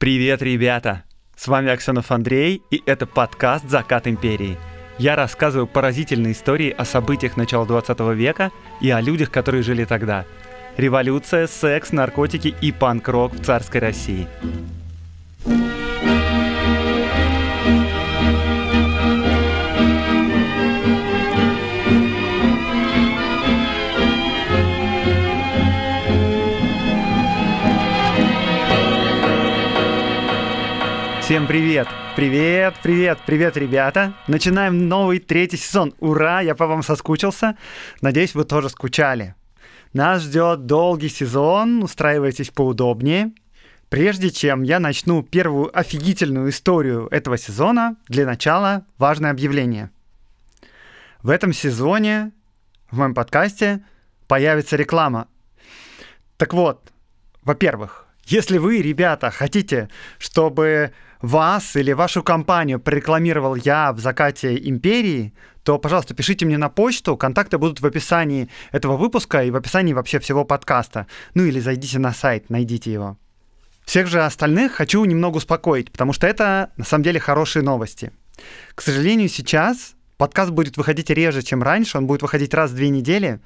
[0.00, 1.04] Привет, ребята!
[1.36, 4.56] С вами Аксенов Андрей, и это подкаст «Закат империи».
[4.96, 8.50] Я рассказываю поразительные истории о событиях начала 20 века
[8.80, 10.24] и о людях, которые жили тогда.
[10.78, 14.26] Революция, секс, наркотики и панк-рок в царской России.
[31.30, 31.86] Всем привет!
[32.16, 34.14] Привет, привет, привет, ребята!
[34.26, 35.94] Начинаем новый третий сезон.
[36.00, 37.56] Ура, я по вам соскучился.
[38.00, 39.36] Надеюсь, вы тоже скучали.
[39.92, 43.30] Нас ждет долгий сезон, устраивайтесь поудобнее.
[43.90, 49.90] Прежде чем я начну первую офигительную историю этого сезона, для начала важное объявление.
[51.22, 52.32] В этом сезоне
[52.90, 53.84] в моем подкасте
[54.26, 55.28] появится реклама.
[56.38, 56.90] Так вот,
[57.44, 59.88] во-первых, если вы, ребята, хотите,
[60.18, 66.68] чтобы вас или вашу компанию прорекламировал я в закате империи, то, пожалуйста, пишите мне на
[66.68, 67.16] почту.
[67.16, 71.06] Контакты будут в описании этого выпуска и в описании вообще всего подкаста.
[71.34, 73.18] Ну или зайдите на сайт, найдите его.
[73.84, 78.12] Всех же остальных хочу немного успокоить, потому что это на самом деле хорошие новости.
[78.74, 82.88] К сожалению, сейчас подкаст будет выходить реже, чем раньше, он будет выходить раз в две
[82.88, 83.40] недели.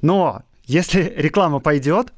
[0.00, 2.12] Но если реклама пойдет,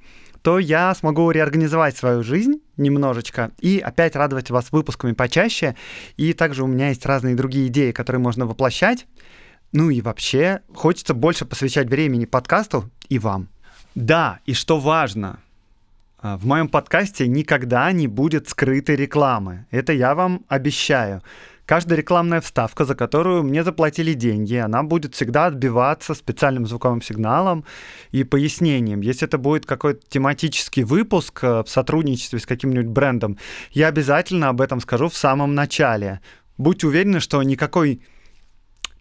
[0.44, 5.74] то я смогу реорганизовать свою жизнь немножечко и опять радовать вас выпусками почаще.
[6.18, 9.06] И также у меня есть разные другие идеи, которые можно воплощать.
[9.72, 13.48] Ну и вообще, хочется больше посвящать времени подкасту и вам.
[13.94, 15.38] Да, и что важно,
[16.18, 19.64] а, в моем подкасте никогда не будет скрытой рекламы.
[19.70, 21.22] Это я вам обещаю.
[21.66, 27.64] Каждая рекламная вставка, за которую мне заплатили деньги, она будет всегда отбиваться специальным звуковым сигналом
[28.10, 29.00] и пояснением.
[29.00, 33.38] Если это будет какой-то тематический выпуск э, в сотрудничестве с каким-нибудь брендом,
[33.70, 36.20] я обязательно об этом скажу в самом начале.
[36.58, 38.02] Будьте уверены, что никакой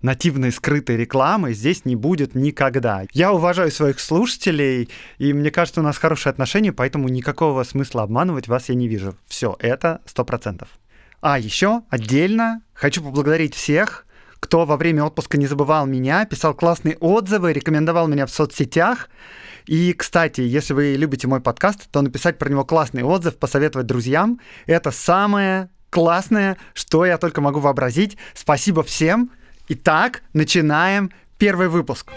[0.02, 3.04] нативной скрытой рекламы здесь не будет никогда.
[3.12, 8.48] Я уважаю своих слушателей, и мне кажется, у нас хорошие отношения, поэтому никакого смысла обманывать
[8.48, 9.16] вас я не вижу.
[9.28, 10.70] Все, это сто процентов.
[11.24, 14.06] А еще отдельно хочу поблагодарить всех,
[14.42, 19.08] кто во время отпуска не забывал меня, писал классные отзывы, рекомендовал меня в соцсетях.
[19.66, 24.42] И, кстати, если вы любите мой подкаст, то написать про него классный отзыв, посоветовать друзьям—
[24.66, 28.18] это самое классное, что я только могу вообразить.
[28.34, 29.32] Спасибо всем.
[29.70, 32.12] Итак, начинаем первый выпуск.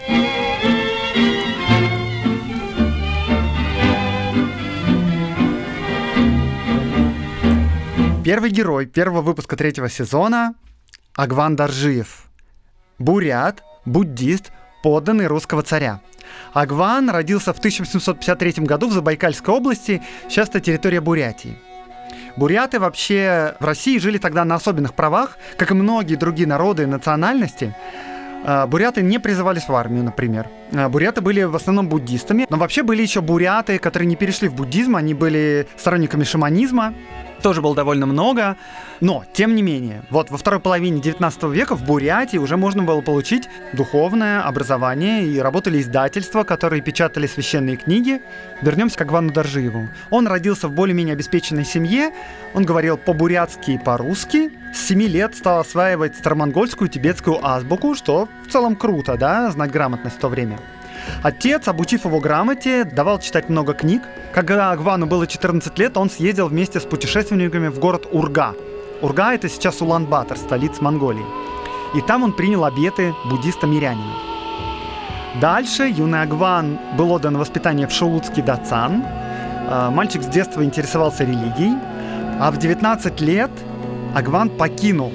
[8.27, 10.53] Первый герой первого выпуска третьего сезона—
[11.15, 12.25] Агван Даржиев.
[12.99, 14.51] Бурят, буддист,
[14.83, 16.01] подданный русского царя.
[16.51, 21.57] Агван родился в 1753 году в Забайкальской области, сейчас это территория Бурятии.
[22.35, 26.85] Буряты вообще в России жили тогда на особенных правах, как и многие другие народы и
[26.85, 27.73] национальности.
[28.43, 30.49] А, буряты не призывались в армию, например.
[30.73, 34.53] А, буряты были в основном буддистами, но вообще были еще буряты, которые не перешли в
[34.53, 36.93] буддизм, они были сторонниками шаманизма
[37.41, 38.57] тоже было довольно много.
[38.99, 43.01] Но, тем не менее, вот во второй половине 19 века в Бурятии уже можно было
[43.01, 48.21] получить духовное образование, и работали издательства, которые печатали священные книги.
[48.61, 49.89] Вернемся к Агвану Доржиеву.
[50.09, 52.11] Он родился в более-менее обеспеченной семье,
[52.53, 58.51] он говорил по-бурятски и по-русски, с 7 лет стал осваивать старомонгольскую тибетскую азбуку, что в
[58.51, 60.59] целом круто, да, знать грамотность в то время.
[61.23, 64.01] Отец, обучив его грамоте, давал читать много книг.
[64.33, 68.55] Когда Агвану было 14 лет, он съездил вместе с путешественниками в город Урга.
[69.01, 71.25] Урга— это сейчас Улан-Батор, столица Монголии.
[71.95, 74.13] И там он принял обеты буддиста-мирянина.
[75.41, 79.03] Дальше юный Агван был отдан воспитание в Шоулуцкий Дацан.
[79.69, 81.77] А, мальчик с детства интересовался религией,
[82.39, 83.51] а в 19 лет
[84.15, 85.11] Агван покинул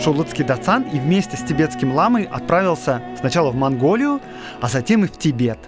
[0.00, 4.20] Шоулуцкий Дацан и вместе с тибетским ламой отправился сначала в Монголию,
[4.60, 5.58] а затем и в Тибет.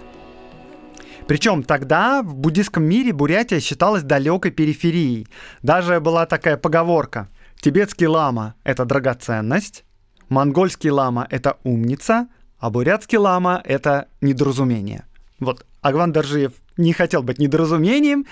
[1.27, 5.27] Причем тогда в буддийском мире Бурятия считалась далекой периферией.
[5.61, 7.27] Даже была такая поговорка.
[7.59, 9.83] Тибетский лама– это драгоценность,
[10.29, 12.27] монгольский лама– это умница,
[12.59, 15.05] а бурятский лама– это недоразумение.
[15.39, 18.25] Вот Агван Даржиев не хотел быть недоразумением,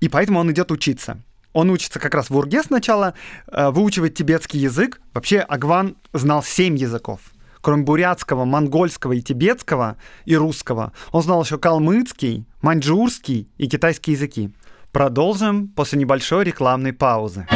[0.00, 1.22] и поэтому он идет учиться.
[1.52, 3.14] Он учится как раз в Урге сначала,
[3.50, 5.00] э, выучивает тибетский язык.
[5.14, 7.20] Вообще Агван знал семь языков.
[7.60, 14.50] Кроме бурятского, монгольского и тибетского и русского, он знал еще калмыцкий, маньчжурский и китайский языки.
[14.92, 17.46] Продолжим после небольшой рекламной паузы.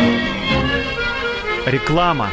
[1.66, 2.30] Реклама.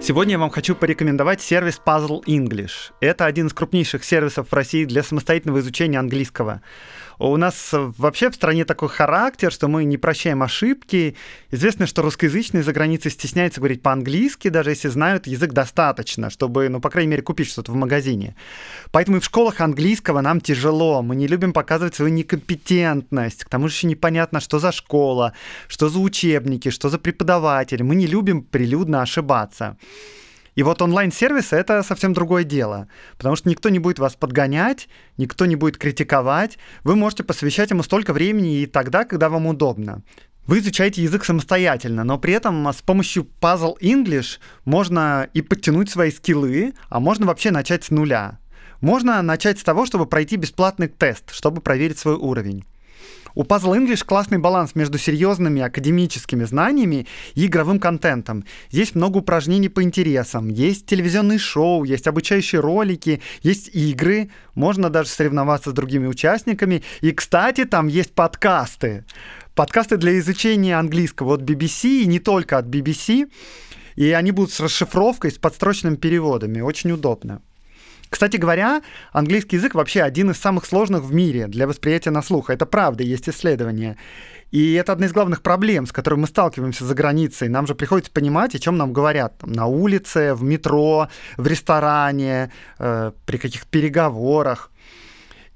[0.00, 2.92] Сегодня я вам хочу порекомендовать сервис Puzzle English.
[3.00, 6.62] Это один из крупнейших сервисов в России для самостоятельного изучения английского.
[7.18, 11.16] У нас вообще в стране такой характер, что мы не прощаем ошибки.
[11.50, 16.80] Известно, что русскоязычные за границей стесняются говорить по-английски, даже если знают язык достаточно, чтобы, ну,
[16.80, 18.36] по крайней мере, купить что-то в магазине.
[18.92, 21.02] Поэтому и в школах английского нам тяжело.
[21.02, 23.44] Мы не любим показывать свою некомпетентность.
[23.44, 25.32] К тому же еще непонятно, что за школа,
[25.66, 27.82] что за учебники, что за преподаватель.
[27.82, 29.76] Мы не любим прилюдно ошибаться.
[30.58, 35.46] И вот онлайн-сервисы— это совсем другое дело, потому что никто не будет вас подгонять, никто
[35.46, 40.02] не будет критиковать, вы можете посвящать ему столько времени и тогда, когда вам удобно.
[40.48, 46.10] Вы изучаете язык самостоятельно, но при этом с помощью Puzzle English можно и подтянуть свои
[46.10, 48.40] скиллы, а можно вообще начать с нуля.
[48.80, 52.64] Можно начать с того, чтобы пройти бесплатный тест, чтобы проверить свой уровень.
[53.38, 57.06] У Puzzle English классный баланс между серьезными академическими знаниями
[57.36, 58.44] и игровым контентом.
[58.70, 65.10] Есть много упражнений по интересам, есть телевизионные шоу, есть обучающие ролики, есть игры, можно даже
[65.10, 66.82] соревноваться с другими участниками.
[67.00, 69.04] И, кстати, там есть подкасты.
[69.54, 73.30] Подкасты для изучения английского от BBC и не только от BBC.
[73.94, 76.60] И они будут с расшифровкой, с подстрочными переводами.
[76.60, 77.40] Очень удобно.
[78.10, 78.82] Кстати говоря,
[79.12, 82.50] английский язык вообще один из самых сложных в мире для восприятия на слух.
[82.50, 83.96] Это правда, есть исследования.
[84.50, 87.48] И это одна из главных проблем, с которой мы сталкиваемся за границей.
[87.48, 92.50] Нам же приходится понимать, о чем нам говорят там, на улице, в метро, в ресторане,
[92.78, 94.70] э, при каких-то переговорах.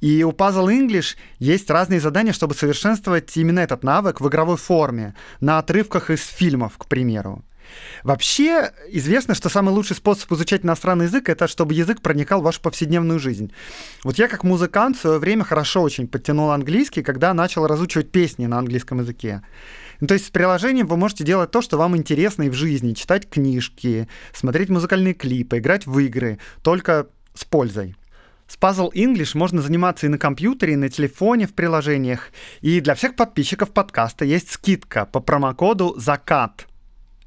[0.02, 5.14] И у Puzzle English есть разные задания, чтобы совершенствовать именно этот навык в игровой форме,
[5.40, 7.44] на отрывках из фильмов, к примеру.
[8.02, 12.60] Вообще известно, что самый лучший способ изучать иностранный язык это чтобы язык проникал в вашу
[12.60, 13.52] повседневную жизнь.
[14.04, 18.46] Вот я как музыкант в свое время хорошо очень подтянул английский, когда начал разучивать песни
[18.46, 19.42] на английском языке.
[20.00, 22.92] Ну, то есть с приложением вы можете делать то, что вам интересно и в жизни,
[22.94, 27.96] читать книжки, смотреть музыкальные клипы, играть в игры, только с пользой.
[28.48, 32.30] С Puzzle English можно заниматься и на компьютере, и на телефоне в приложениях.
[32.60, 36.66] И для всех подписчиков подкаста есть скидка по промокоду «Закат».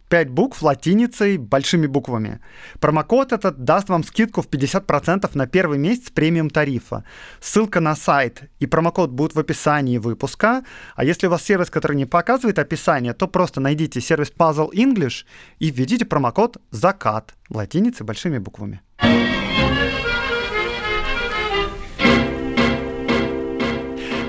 [0.10, 2.40] 5 букв латиницей большими буквами.
[2.80, 7.04] Промокод этот даст вам скидку в 50% на первый месяц премиум тарифа.
[7.40, 10.63] Ссылка на сайт и промокод будут в описании выпуска.
[10.96, 15.25] А если у вас сервис, который не показывает описание, то просто найдите сервис Puzzle English
[15.60, 18.81] и введите промокод «Закат» латиницей большими буквами.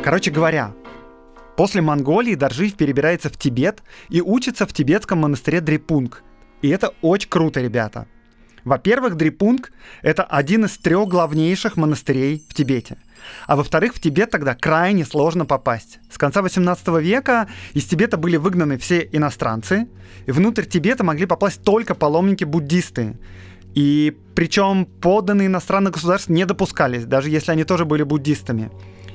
[0.02, 0.72] Короче говоря,
[1.56, 6.22] После Монголии Доржиев перебирается в Тибет и учится в тибетском монастыре Дрепунг.
[6.60, 8.06] И это очень круто, ребята.
[8.64, 9.72] Во-первых, Дрепунг—
[10.02, 12.98] это один из трех главнейших монастырей в Тибете.
[13.46, 16.00] А во-вторых, в Тибет тогда крайне сложно попасть.
[16.10, 19.88] С конца 18 века из Тибета были выгнаны все иностранцы,
[20.26, 23.16] и внутрь Тибета могли попасть только паломники-буддисты.
[23.74, 28.70] И причем подданные иностранных государств не допускались, даже если они тоже были буддистами.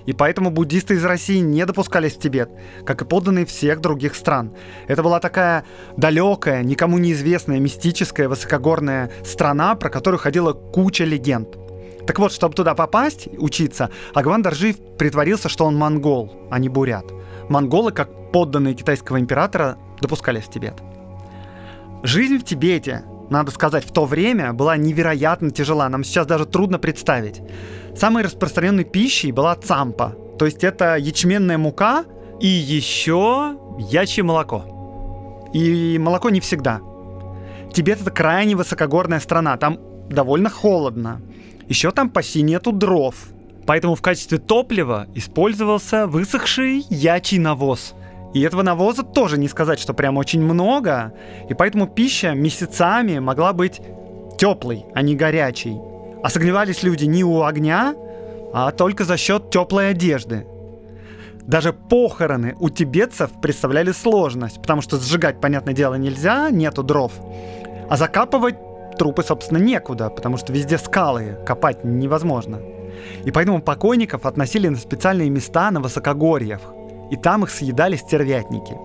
[0.05, 2.49] И поэтому буддисты из России не допускались в Тибет,
[2.85, 4.53] как и подданные всех других стран.
[4.87, 5.63] Это была такая
[5.97, 11.57] далекая, никому неизвестная, мистическая, высокогорная страна, про которую ходила куча легенд.
[12.07, 17.05] Так вот, чтобы туда попасть, учиться, Агван Даржиев притворился, что он монгол, а не бурят.
[17.47, 20.81] Монголы, как подданные китайского императора, допускались в Тибет.
[22.03, 25.87] Жизнь в Тибете, надо сказать, в то время была невероятно тяжела.
[25.89, 27.41] Нам сейчас даже трудно представить.
[27.95, 32.03] Самой распространенной пищей была цампа, то есть это ячменная мука
[32.41, 35.49] и еще ячье молоко.
[35.53, 36.81] И молоко не всегда.
[37.73, 39.79] Тибет это крайне высокогорная страна, там
[40.09, 41.21] довольно холодно.
[41.69, 43.15] Еще там почти нету дров.
[43.65, 47.93] Поэтому в качестве топлива использовался высохший ячий навоз.
[48.33, 51.13] И этого навоза тоже не сказать, что прям очень много.
[51.49, 53.81] И поэтому пища месяцами могла быть
[54.37, 55.77] теплой, а не горячей.
[56.23, 57.95] А согревались люди не у огня,
[58.53, 60.45] а только за счет теплой одежды.
[61.43, 67.11] Даже похороны у тибетцев представляли сложность, потому что сжигать, понятное дело, нельзя, нету дров.
[67.89, 68.55] А закапывать
[68.97, 72.59] трупы, собственно, некуда, потому что везде скалы, копать невозможно.
[73.25, 76.61] И поэтому покойников относили на специальные места на высокогорьях,
[77.11, 78.75] и там их съедали стервятники.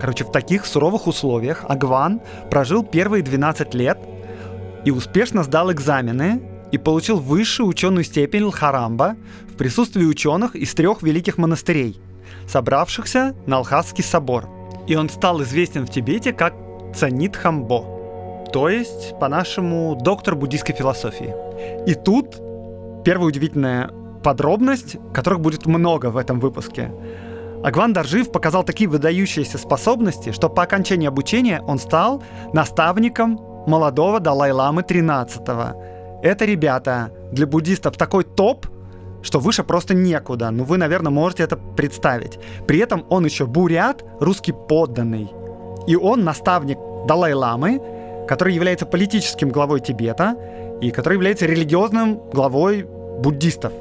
[0.00, 2.20] Короче, в таких суровых условиях Агван
[2.50, 3.98] прожил первые 12 лет–
[4.84, 6.40] и успешно сдал экзамены
[6.72, 9.16] и получил высшую ученую степень Лхарамба
[9.48, 12.00] в присутствии ученых из трех великих монастырей,
[12.46, 14.48] собравшихся на Алхазский собор.
[14.86, 16.54] И он стал известен в Тибете как
[16.94, 21.34] Цанит Хамбо, то есть, по-нашему, доктор буддийской философии.
[21.86, 22.36] И тут
[23.04, 23.90] первая удивительная
[24.28, 26.92] подробность, которых будет много в этом выпуске.
[27.64, 34.82] Агван Даржив показал такие выдающиеся способности, что по окончании обучения он стал наставником молодого Далай-ламы
[34.82, 36.20] 13-го.
[36.22, 38.66] Это, ребята, для буддистов такой топ,
[39.22, 40.50] что выше просто некуда.
[40.50, 42.38] Ну, вы, наверное, можете это представить.
[42.66, 45.30] При этом он еще бурят, русский подданный.
[45.86, 47.80] И он наставник Далай-ламы,
[48.28, 50.36] который является политическим главой Тибета
[50.82, 52.82] и который является религиозным главой
[53.22, 53.72] буддистов.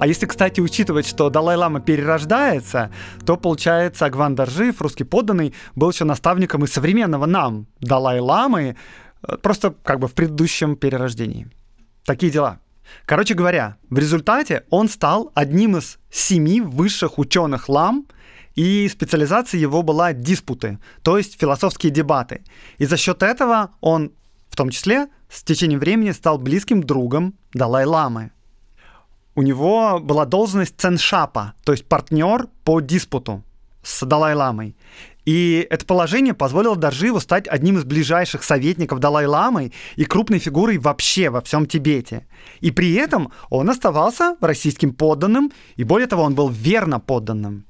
[0.00, 2.92] А если, кстати, учитывать, что Далай-Лама перерождается,
[3.26, 8.76] то, получается, Агван Даржиев, русский подданный, был еще наставником и современного нам Далай-Ламы,
[9.22, 11.48] э, просто как бы в предыдущем перерождении.
[12.04, 12.60] Такие дела.
[13.06, 18.06] Короче говоря, в результате он стал одним из семи высших ученых лам,
[18.54, 22.42] и специализация его была диспуты, то есть философские дебаты.
[22.78, 24.12] И за счет этого он,
[24.48, 28.30] в том числе, с течением времени стал близким другом Далай-ламы.
[29.38, 33.44] У него была должность ценшапа, то есть партнер по диспуту
[33.84, 34.74] с Далай-ламой.
[35.26, 41.30] И это положение позволило Даржиеву стать одним из ближайших советников Далай-ламы и крупной фигурой вообще
[41.30, 42.26] во всем Тибете.
[42.58, 47.64] И при этом он оставался российским подданным, и более того, он был верно подданным.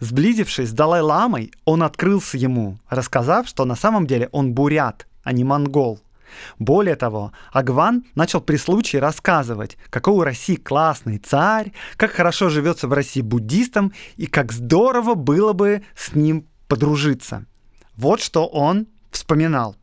[0.00, 5.42] Сблизившись с Далай-ламой, он открылся ему, рассказав, что на самом деле он бурят, а не
[5.42, 6.00] монгол.
[6.58, 12.88] Более того, Агван начал при случае рассказывать, какой у России классный царь, как хорошо живется
[12.88, 17.46] в России буддистам и как здорово было бы с ним подружиться.
[17.96, 19.76] Вот что он вспоминал.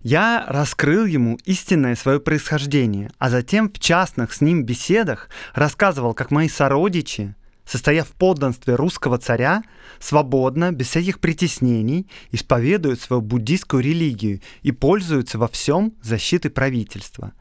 [0.00, 6.30] Я раскрыл ему истинное свое происхождение, а затем в частных с ним беседах рассказывал, как
[6.30, 7.34] мои сородичи,
[7.66, 9.62] состоя в подданстве русского царя,
[9.98, 17.32] свободно, без всяких притеснений, исповедуют свою буддийскую религию и пользуются во всем защитой правительства.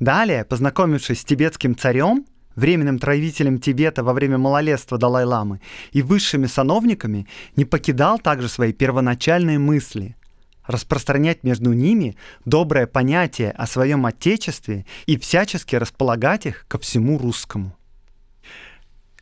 [0.00, 2.24] Далее, познакомившись с тибетским царем,
[2.56, 5.60] временным правителем Тибета во время малолетства Далай-ламы
[5.92, 7.26] и высшими сановниками,
[7.56, 10.16] не покидал также свои первоначальные мысли–
[10.66, 17.76] распространять между ними доброе понятие о своем отечестве и всячески располагать их ко всему русскому.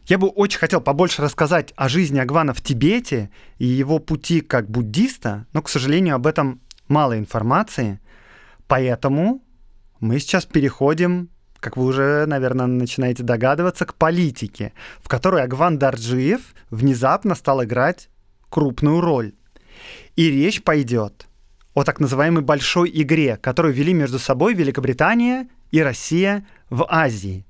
[0.06, 4.68] Я бы очень хотел побольше рассказать о жизни Агвана в Тибете и его пути как
[4.68, 8.00] буддиста, но, к сожалению, об этом мало информации.
[8.66, 9.42] Поэтому
[10.00, 11.30] мы сейчас переходим
[11.62, 16.40] как вы уже, наверное, начинаете догадываться, к политике, в которой Агван Дарджиев
[16.70, 18.08] внезапно стал играть
[18.50, 19.34] крупную роль.
[20.16, 21.28] И речь пойдет
[21.74, 27.46] о так называемой большой игре, которую вели между собой Великобритания и Россия в Азии.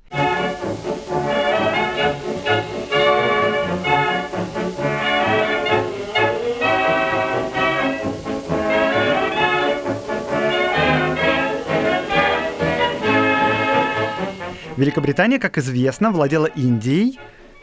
[14.83, 17.21] Великобритания, как известно, владела Индией,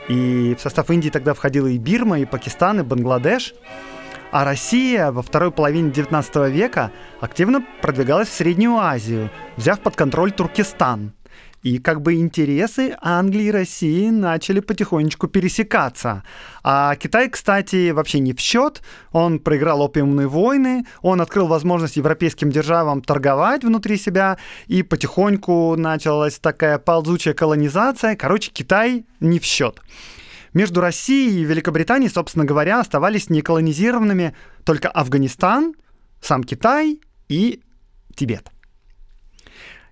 [0.08, 3.56] и в состав Индии тогда входила и Бирма, и Пакистан, и Бангладеш.
[4.32, 10.32] А Россия во второй половине 19 века активно продвигалась в Среднюю Азию, взяв под контроль
[10.32, 11.12] Туркестан.
[11.62, 16.24] И как бы интересы Англии и России начали потихонечку пересекаться.
[16.64, 18.82] А Китай, кстати, вообще не в счет.
[19.12, 24.38] Он проиграл опиумные войны, он открыл возможность европейским державам торговать внутри себя,
[24.68, 28.16] и потихоньку началась такая ползучая колонизация.
[28.16, 29.82] Короче, Китай не в счет.
[30.54, 35.76] Между Россией и Великобританией, собственно говоря, оставались неколонизированными только Афганистан,
[36.22, 37.62] сам Китай и
[38.16, 38.50] Тибет.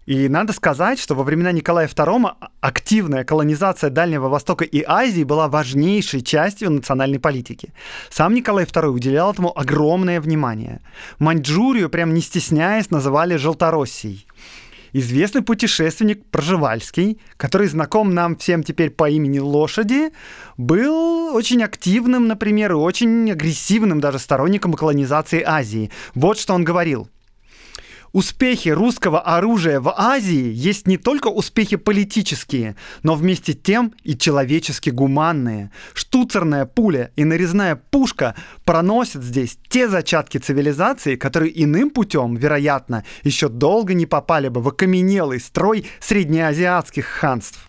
[0.07, 5.49] И надо сказать, что во времена Николая II активная колонизация Дальнего Востока и Азии была
[5.49, 7.73] важнейшей частью национальной политики.
[8.09, 10.79] Сам Николай II уделял этому огромное внимание.
[11.19, 14.25] Маньчжурию, прям не стесняясь, называли Желтороссией.
[14.93, 20.11] Известный путешественник Проживальский, который знаком нам всем теперь по имени Лошади,
[20.55, 25.91] был очень активным, например, и очень агрессивным даже сторонником колонизации Азии.
[26.15, 27.09] Вот что он говорил–
[28.17, 34.89] Успехи русского оружия в Азии есть не только успехи политические, но вместе тем и человечески
[34.89, 35.69] гуманные.
[35.93, 38.33] Штуцерная пуля и нарезная пушка
[38.65, 44.69] проносят здесь те зачатки цивилизации, которые иным путем, вероятно, еще долго не попали бы в
[44.69, 47.66] окаменелый строй среднеазиатских ханств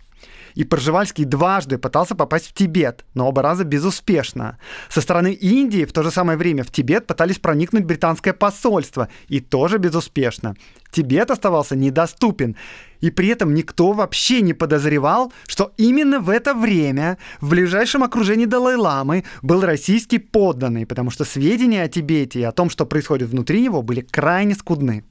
[0.54, 4.58] и Пржевальский дважды пытался попасть в Тибет, но оба раза безуспешно.
[4.88, 9.40] Со стороны Индии в то же самое время в Тибет пытались проникнуть британское посольство, и
[9.40, 10.56] тоже безуспешно.
[10.90, 12.56] Тибет оставался недоступен.
[13.00, 18.46] И при этом никто вообще не подозревал, что именно в это время в ближайшем окружении
[18.46, 23.62] Далай-ламы был российский подданный, потому что сведения о Тибете и о том, что происходит внутри
[23.62, 25.04] него, были крайне скудны.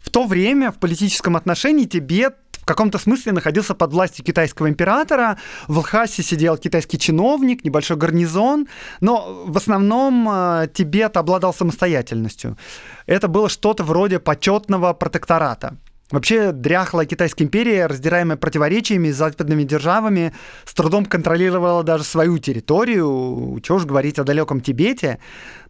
[0.00, 5.36] В то время в политическом отношении Тибет в каком-то смысле находился под властью китайского императора.
[5.68, 8.68] В Лхасе сидел китайский чиновник, небольшой гарнизон,
[9.02, 12.56] но в основном э, Тибет обладал самостоятельностью.
[13.04, 15.76] Это было что-то вроде почетного протектората.
[16.10, 20.32] Вообще, дряхлая Китайская империя, раздираемая противоречиями с западными державами,
[20.64, 25.18] с трудом контролировала даже свою территорию, чего уж говорить о далеком Тибете.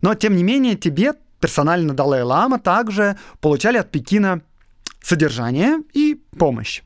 [0.00, 4.42] Но, тем не менее, Тибет, персонально Далай-Лама, также получали от Пекина
[5.04, 6.82] содержание и помощь.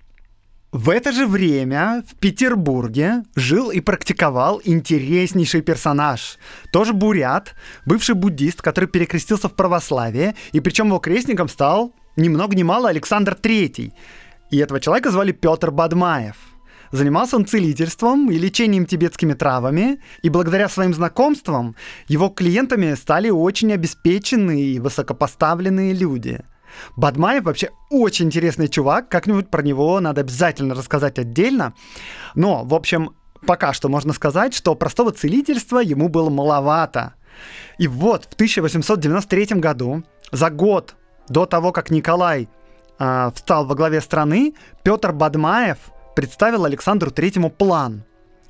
[0.71, 6.39] В это же время в Петербурге жил и практиковал интереснейший персонаж.
[6.73, 7.55] Тоже бурят,
[7.87, 12.91] бывший буддист, который перекрестился в православие, и причем его крестником стал ни много ни мало
[12.91, 13.93] Александр III.
[14.51, 16.37] И этого человека звали Петр Бадмаев.
[16.93, 21.77] Занимался он целительством и лечением тибетскими травами, и благодаря своим знакомствам
[22.09, 26.41] его клиентами стали очень обеспеченные и высокопоставленные люди–
[26.97, 31.75] Бадмаев вообще очень интересный чувак, как-нибудь про него надо обязательно рассказать отдельно.
[32.35, 33.15] Но, в общем,
[33.47, 37.15] пока что можно сказать, что простого целительства ему было маловато.
[37.79, 40.97] И вот в 1893 году, за год
[41.29, 42.49] до того, как Николай
[42.99, 45.79] э, встал во главе страны, Петр Бадмаев
[46.17, 48.05] представил Александру Третьему план.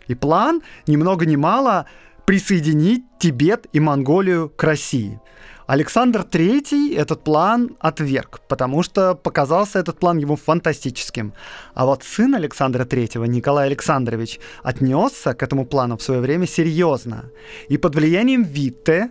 [0.07, 1.85] И план, ни много ни мало,
[2.25, 5.21] присоединить Тибет и Монголию к России.
[5.69, 11.35] Александр III этот план отверг, потому что показался этот план ему фантастическим.
[11.75, 17.31] А вот сын Александра III, Николай Александрович, отнесся к этому плану в свое время серьезно.
[17.69, 19.11] И под влиянием Витте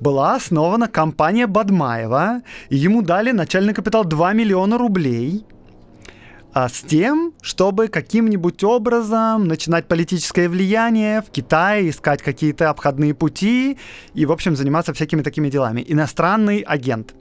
[0.00, 5.44] была основана компания Бадмаева, и ему дали начальный капитал 2 миллиона рублей–
[6.60, 13.78] а с тем, чтобы каким-нибудь образом начинать политическое влияние в Китае, искать какие-то обходные пути
[14.12, 15.84] и, в общем, заниматься всякими такими делами.
[15.86, 17.14] Иностранный агент.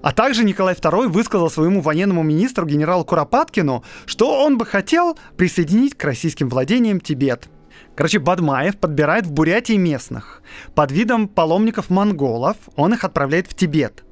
[0.00, 5.94] А также Николай II высказал своему военному министру генералу Куропаткину, что он бы хотел присоединить
[5.94, 7.50] к российским владениям Тибет.
[7.94, 10.40] Короче, Бадмаев подбирает в Бурятии местных.
[10.74, 14.02] Под видом паломников-монголов он их отправляет в Тибет.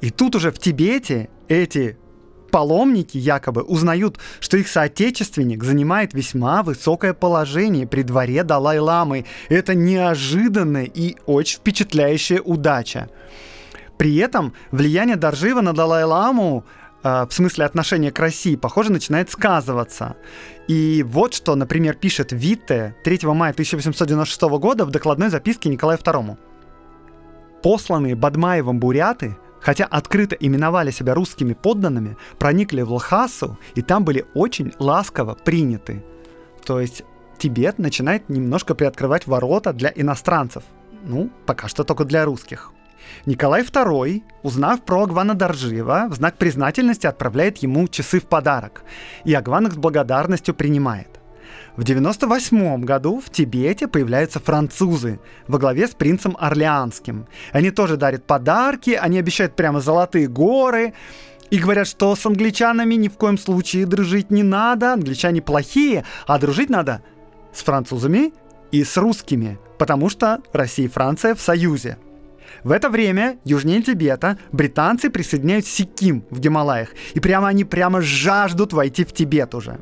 [0.00, 1.98] И тут уже в Тибете эти
[2.50, 9.24] паломники якобы узнают, что их соотечественник занимает весьма высокое положение при дворе Далай-ламы.
[9.48, 13.08] Это неожиданная и очень впечатляющая удача.
[13.96, 16.64] При этом влияние Даржива на Далай-ламу
[17.02, 20.16] э, в смысле отношения к России, похоже, начинает сказываться.
[20.68, 26.36] И вот что, например, пишет Витте 3 мая 1896 года в докладной записке Николаю II.
[27.62, 34.26] Посланные Бадмаевым буряты– хотя открыто именовали себя русскими подданными, проникли в Лхасу и там были
[34.34, 36.02] очень ласково приняты.
[36.64, 37.04] То есть
[37.38, 40.62] Тибет начинает немножко приоткрывать ворота для иностранцев.
[41.04, 42.72] Ну, пока что только для русских.
[43.26, 48.82] Николай II, узнав про Агвана Доржиева, в знак признательности отправляет ему часы в подарок,
[49.24, 51.09] и Агван их с благодарностью принимает.
[51.76, 57.26] В 98 году в Тибете появляются французы во главе с принцем Орлеанским.
[57.52, 60.94] Они тоже дарят подарки, они обещают прямо золотые горы,
[61.50, 66.38] и говорят, что с англичанами ни в коем случае дружить не надо, англичане плохие, а
[66.38, 67.02] дружить надо
[67.52, 68.32] с французами
[68.70, 71.98] и с русскими, потому что Россия и Франция в союзе.
[72.62, 78.72] В это время южнее Тибета британцы присоединяют Сиким в Гималаях, и прямо они прямо жаждут
[78.72, 79.80] войти в Тибет уже.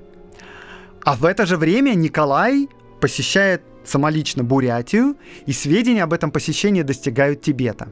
[1.04, 2.68] А в это же время Николай
[3.00, 7.88] посещает самолично Бурятию, и сведения об этом посещении достигают Тибета.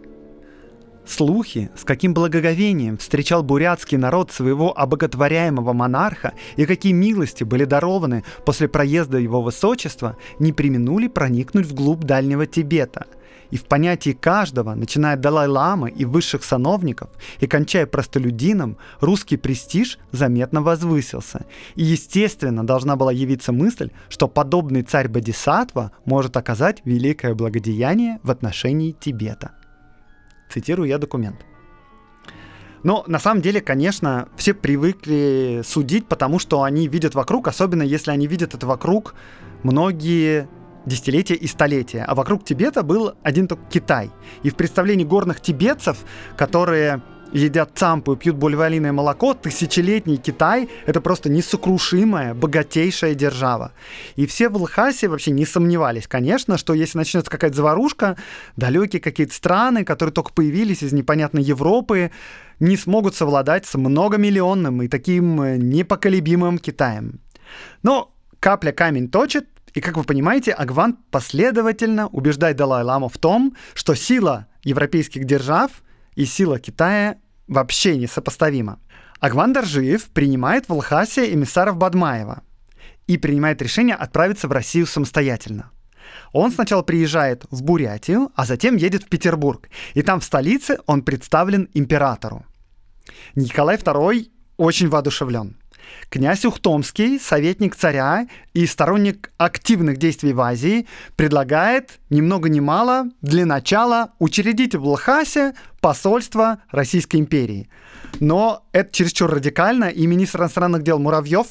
[1.07, 8.25] Слухи, с каким благоговением встречал бурятский народ своего обоготворяемого монарха и какие милости были дарованы
[8.45, 13.07] после проезда его высочества, не применули проникнуть вглубь Дальнего Тибета–
[13.51, 19.99] и в понятии каждого, начиная от Далай-ламы и высших сановников и кончая простолюдином, русский престиж
[20.13, 21.47] заметно возвысился.
[21.75, 28.31] И естественно должна была явиться мысль, что подобный царь Бодисатва может оказать великое благодеяние в
[28.31, 29.53] отношении Тибета.
[30.51, 31.45] Цитирую я документ.
[32.83, 38.13] Но на самом деле, конечно, все привыкли судить, потому что они видят вокруг, особенно если
[38.13, 39.15] они видят это вокруг
[39.65, 40.49] многие
[40.87, 42.05] десятилетия и столетия.
[42.05, 44.11] А вокруг Тибета был один только Китай.
[44.43, 45.99] И в представлении горных тибетцев,
[46.37, 53.73] которые едят цампу и пьют боливалиное молоко, тысячелетний Китай— это просто несокрушимая, богатейшая держава.
[54.17, 58.17] И все в Лхасе вообще не сомневались, конечно, что если начнется какая-то заварушка,
[58.57, 62.11] далекие какие-то страны, которые только появились из непонятной Европы,
[62.61, 67.21] не смогут совладать с многомиллионным и таким э, непоколебимым Китаем.
[67.83, 73.95] Но капля камень точит, и, как вы понимаете, Агван последовательно убеждает Далай-Ламу в том, что
[73.95, 75.71] сила европейских держав
[76.15, 78.81] и сила Китая вообще несопоставима.
[79.21, 82.43] Агван Даржиев принимает в Лхасе эмиссаров Бадмаева
[83.07, 85.71] и принимает решение отправиться в Россию самостоятельно.
[86.33, 89.69] Он сначала приезжает в Бурятию, а затем едет в Петербург.
[89.93, 92.47] И там в столице он представлен императору.
[93.35, 95.59] Николай II очень воодушевлен.
[96.09, 103.11] Князь Ухтомский, советник царя и сторонник активных действий в Азии, предлагает ни много ни мало
[103.23, 107.69] для начала учредить в Лхасе посольство Российской империи.
[108.21, 111.47] Но это чересчур радикально, и министр иностранных дел Муравьев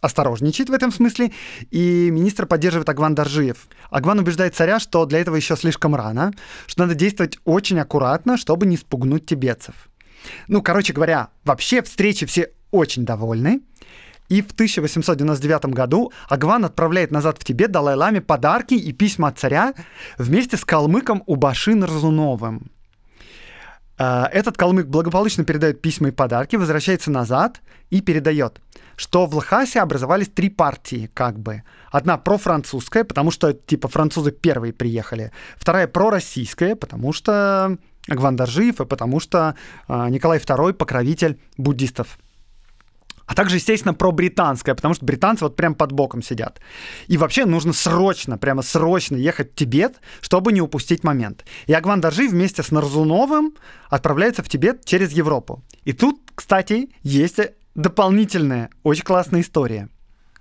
[0.00, 1.32] осторожничает в этом смысле,
[1.70, 3.68] и министр поддерживает Агван Даржиев.
[3.90, 6.32] Агван убеждает царя, что для этого еще слишком рано,
[6.66, 9.74] что надо действовать очень аккуратно, чтобы не спугнуть тибетцев.
[10.48, 13.60] Ну, короче говоря, вообще встречи все очень довольны.
[14.28, 19.74] И в 1899 году Агван отправляет назад в Тибет Далай-Ламе подарки и письма от царя
[20.16, 22.70] вместе с калмыком Убашин Разуновым.
[23.98, 28.60] А, этот калмык благополучно передает письма и подарки, возвращается назад и передает,
[28.96, 31.62] что в Лхасе образовались три партии, как бы.
[31.90, 35.30] Одна профранцузская, потому что, типа, французы первые приехали.
[35.56, 37.76] Вторая пророссийская, потому что
[38.08, 39.54] Агван жив, и потому что
[39.86, 42.18] а, Николай II покровитель буддистов
[43.26, 46.60] а также, естественно, про британское, потому что британцы вот прям под боком сидят.
[47.06, 51.44] И вообще нужно срочно, прямо срочно ехать в Тибет, чтобы не упустить момент.
[51.66, 53.54] И Агван Даржи вместе с Нарзуновым
[53.88, 55.62] отправляется в Тибет через Европу.
[55.84, 57.38] И тут, кстати, есть
[57.74, 59.88] дополнительная, очень классная история.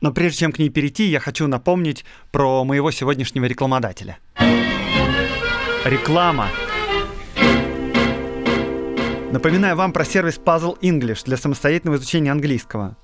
[0.02, 4.18] Но прежде чем к ней перейти, я хочу напомнить про моего сегодняшнего рекламодателя.
[5.86, 6.48] Реклама.
[9.32, 12.98] Напоминаю вам про сервис Puzzle English для самостоятельного изучения английского.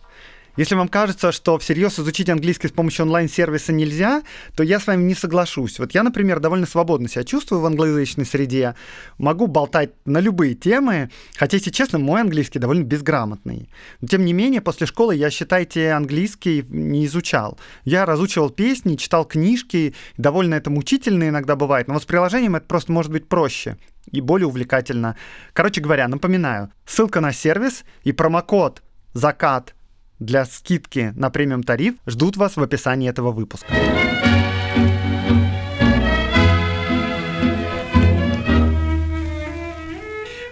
[0.57, 5.03] Если вам кажется, что всерьез изучить английский с помощью онлайн-сервиса нельзя, то я с вами
[5.03, 5.79] не соглашусь.
[5.79, 8.75] Вот я, например, довольно свободно себя чувствую в англоязычной среде,
[9.17, 13.69] могу болтать на любые темы, хотя, если честно, мой английский довольно безграмотный.
[14.01, 17.57] Но, тем не менее, после школы я, считайте, английский не изучал.
[17.85, 22.65] Я разучивал песни, читал книжки, довольно это мучительно иногда бывает, но вот с приложением это
[22.65, 23.77] просто может быть проще
[24.11, 25.15] и более увлекательно.
[25.53, 29.75] Короче говоря, напоминаю, ссылка на сервис и промокод «Закат»
[30.19, 33.73] для скидки на премиум тариф ждут вас в описании этого выпуска.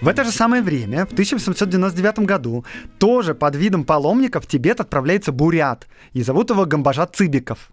[0.01, 2.63] В это же самое время, в 1899 году,
[2.99, 7.71] тоже под видом паломников в Тибет отправляется бурят, и зовут его Гамбажат Цыбиков.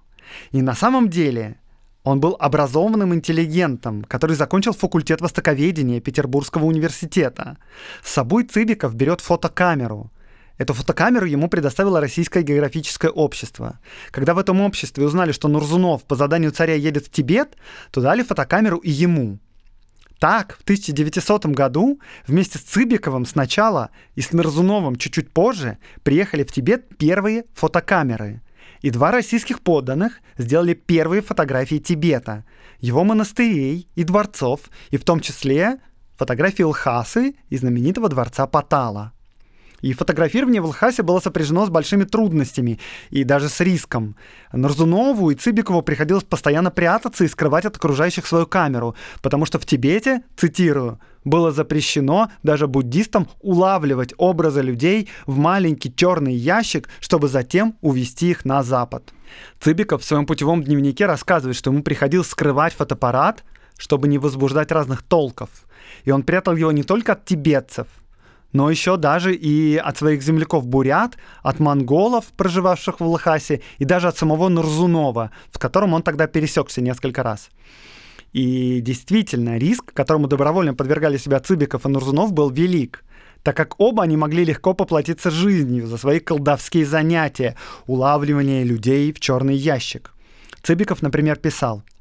[0.50, 1.58] И на самом деле
[2.04, 7.58] он был образованным интеллигентом, который закончил факультет востоковедения Петербургского университета.
[8.02, 10.10] С собой Цыбиков берет фотокамеру.
[10.58, 13.78] Эту фотокамеру ему предоставило Российское географическое общество.
[14.10, 17.56] Когда в этом обществе узнали, что Нурзунов по заданию царя едет в Тибет,
[17.90, 19.38] то дали фотокамеру и ему.
[20.18, 26.52] Так, в 1900 году вместе с Цыбиковым сначала и с Нурзуновым чуть-чуть позже приехали в
[26.52, 28.40] Тибет первые фотокамеры–
[28.80, 32.44] и два российских подданных сделали первые фотографии Тибета,
[32.78, 35.78] его монастырей и дворцов, и в том числе
[36.16, 39.12] фотографии Лхасы и знаменитого дворца Патала.
[39.82, 42.78] И фотографирование в Лхасе было сопряжено с большими трудностями
[43.10, 44.16] и даже с риском.
[44.52, 49.66] Нарзунову и Цыбикову приходилось постоянно прятаться и скрывать от окружающих свою камеру, потому что в
[49.66, 57.76] Тибете, цитирую, было запрещено даже буддистам улавливать образы людей в маленький черный ящик, чтобы затем
[57.80, 59.12] увести их на запад.
[59.60, 63.42] Цыбиков в своем путевом дневнике рассказывает, что ему приходилось скрывать фотоаппарат,
[63.76, 65.48] чтобы не возбуждать разных толков.
[66.04, 67.88] И он прятал его не только от тибетцев–
[68.52, 74.16] но еще даже и от своих земляков-бурят, от монголов, проживавших в Лхасе, и даже от
[74.16, 77.50] самого Нурзунова, с которым он тогда пересекся несколько раз.
[78.32, 83.04] И действительно, риск, которому добровольно подвергали себя Цыбиков и Нурзунов, был велик,
[83.42, 89.20] так как оба они могли легко поплатиться жизнью за свои колдовские занятия, улавливание людей в
[89.20, 90.12] черный ящик.
[90.62, 91.82] Цыбиков, например, писал–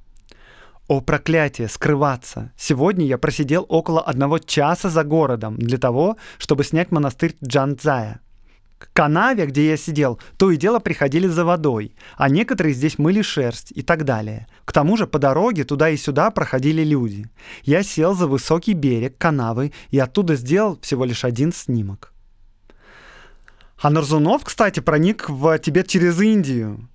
[0.91, 2.51] о проклятие, скрываться.
[2.57, 8.19] Сегодня я просидел около одного часа за городом для того, чтобы снять монастырь Джанцзая.
[8.77, 13.21] К канаве, где я сидел, то и дело приходили за водой, а некоторые здесь мыли
[13.21, 14.47] шерсть и так далее.
[14.65, 17.25] К тому же по дороге туда и сюда проходили люди.
[17.63, 22.11] Я сел за высокий берег канавы и оттуда сделал всего лишь один снимок.
[23.81, 26.89] А Нарзунов, кстати, проник в Тибет через Индию.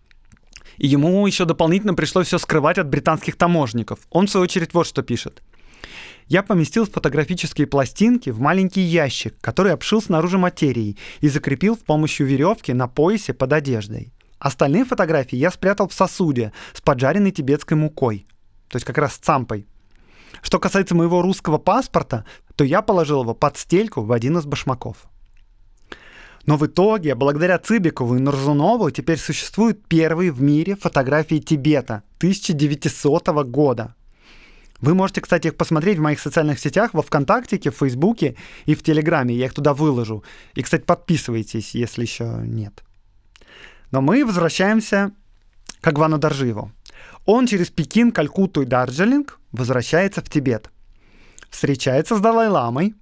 [0.78, 4.00] И ему еще дополнительно пришлось все скрывать от британских таможников.
[4.10, 5.42] Он, в свою очередь, вот что пишет.
[6.28, 12.26] Я поместил фотографические пластинки в маленький ящик, который обшил снаружи материей и закрепил с помощью
[12.26, 14.12] веревки на поясе под одеждой.
[14.38, 18.26] Остальные фотографии я спрятал в сосуде с поджаренной тибетской мукой,
[18.68, 19.68] то есть как раз с цампой.
[20.42, 22.24] Что касается моего русского паспорта,
[22.56, 25.06] то я положил его под стельку в один из башмаков.
[26.46, 33.28] Но в итоге, благодаря Цыбикову и Нурзунову, теперь существуют первые в мире фотографии Тибета 1900
[33.50, 33.94] года.
[34.80, 38.82] Вы можете, кстати, их посмотреть в моих социальных сетях, во ВКонтакте, в Фейсбуке и в
[38.82, 39.34] Телеграме.
[39.34, 40.22] Я их туда выложу.
[40.54, 42.84] И, кстати, подписывайтесь, если еще нет.
[43.90, 45.12] Но мы возвращаемся
[45.80, 46.70] к Агвану Даржиеву.
[47.24, 50.70] Он через Пекин, Калькутту и Дарджилинг возвращается в Тибет.
[51.50, 52.94] Встречается с Далай-ламой,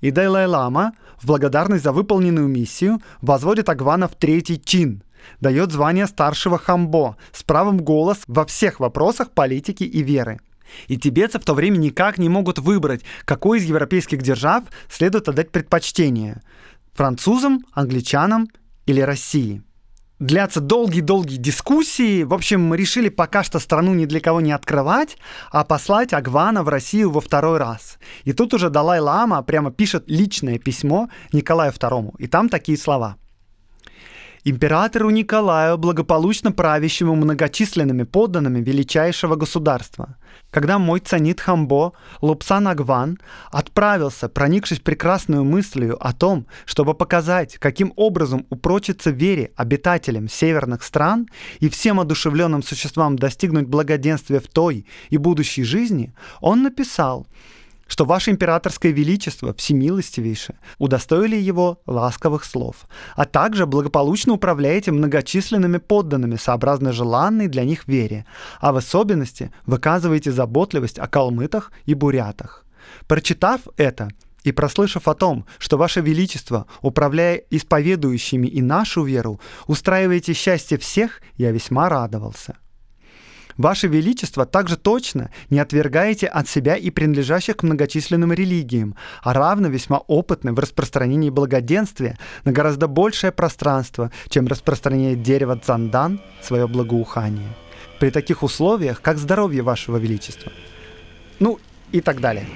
[0.00, 5.02] и Далай-лама в благодарность за выполненную миссию возводит Агвана в третий чин,
[5.40, 10.40] дает звание старшего хамбо с правом голос во всех вопросах политики и веры.
[10.86, 15.50] И тибетцы в то время никак не могут выбрать, какой из европейских держав следует отдать
[15.50, 16.42] предпочтение–
[16.94, 18.48] французам, англичанам
[18.86, 19.62] или России–
[20.18, 22.22] длятся долгие-долгие дискуссии.
[22.22, 25.16] В общем, мы решили пока что страну ни для кого не открывать,
[25.50, 27.98] а послать Агвана в Россию во второй раз.
[28.24, 32.14] И тут уже Далай-Лама прямо пишет личное письмо Николаю II.
[32.18, 33.16] И там такие слова–
[34.50, 40.16] императору Николаю, благополучно правящему многочисленными подданными величайшего государства.
[40.50, 43.18] Когда мой цанит Хамбо, Лупсан Агван,
[43.50, 51.28] отправился, проникшись прекрасную мыслью о том, чтобы показать, каким образом упрочиться вере обитателям северных стран
[51.60, 57.26] и всем одушевленным существам достигнуть благоденствия в той и будущей жизни, он написал–
[57.88, 66.36] что ваше императорское величество, всемилостивейшее, удостоили его ласковых слов, а также благополучно управляете многочисленными подданными,
[66.36, 68.26] сообразно желанной для них вере,
[68.60, 72.64] а в особенности выказываете заботливость о калмытах и бурятах.
[73.06, 74.10] Прочитав это,
[74.44, 81.20] и прослышав о том, что Ваше Величество, управляя исповедующими и нашу веру, устраиваете счастье всех,
[81.36, 82.56] я весьма радовался.
[83.58, 89.68] Ваше Величество также точно не отвергаете от себя и принадлежащих к многочисленным религиям, а равно
[89.68, 97.48] весьма опытны в распространении благоденствия на гораздо большее пространство, чем распространяет дерево цандан свое благоухание.
[97.98, 100.52] При таких условиях, как здоровье Вашего Величества.
[101.40, 101.58] Ну
[101.90, 102.46] и так далее.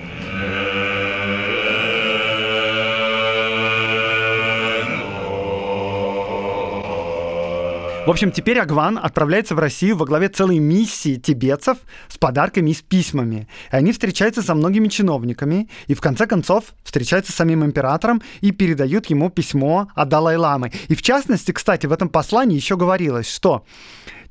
[8.05, 12.75] В общем, теперь Агван отправляется в Россию во главе целой миссии тибетцев с подарками и
[12.75, 13.47] с письмами.
[13.71, 18.51] И они встречаются со многими чиновниками и в конце концов встречаются с самим императором и
[18.51, 20.73] передают ему письмо от Далай-ламы.
[20.89, 23.65] И в частности, кстати, в этом послании еще говорилось, что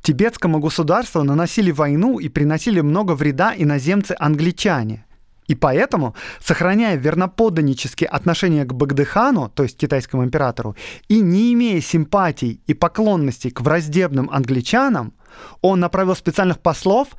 [0.02, 5.06] тибетскому государству наносили войну и приносили много вреда иноземцы-англичане–
[5.48, 10.76] и поэтому, сохраняя верноподданнические отношения к Багдыхану, то есть китайскому императору,
[11.08, 15.14] и не имея симпатий и поклонностей к враждебным англичанам,
[15.62, 17.10] он направил специальных послов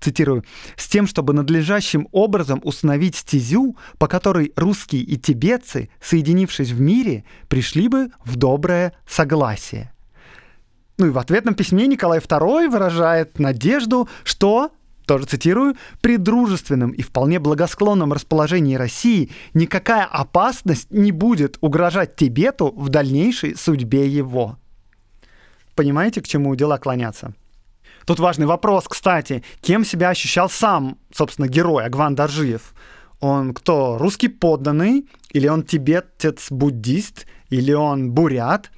[0.00, 0.44] цитирую,
[0.76, 7.24] с тем, чтобы надлежащим образом установить стезю, по которой русские и тибетцы, соединившись в мире,
[7.48, 9.92] пришли бы в доброе согласие.
[10.98, 14.70] Ну и в ответном письме Николай II выражает надежду, что
[15.06, 22.72] тоже цитирую, при дружественном и вполне благосклонном расположении России никакая опасность не будет угрожать Тибету
[22.76, 24.58] в дальнейшей судьбе его.
[25.74, 27.34] Понимаете, к чему дела клонятся?
[28.06, 32.74] Тут важный вопрос, кстати, кем себя ощущал сам, собственно, герой Агван Даржиев?
[33.20, 38.70] Он кто, русский подданный, или он тибетец-буддист, или он бурят?